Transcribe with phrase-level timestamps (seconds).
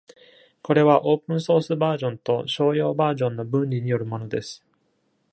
[0.63, 4.65] これは、オープンソースバージョンと商用バージョンの分離によるものです。